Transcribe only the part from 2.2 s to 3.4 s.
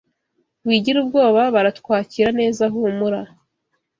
neza humura